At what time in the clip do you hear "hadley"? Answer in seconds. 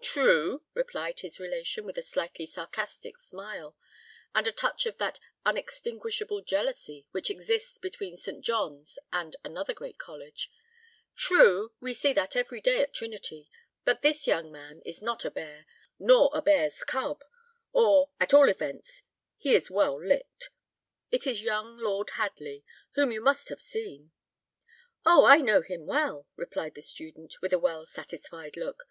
22.14-22.64